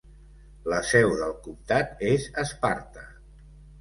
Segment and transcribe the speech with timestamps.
[0.73, 3.05] La seu del comtat és Sparta.